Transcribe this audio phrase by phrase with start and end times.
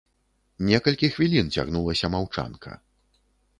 [0.69, 2.71] Некалькі хвілін цягнулася маўчанка.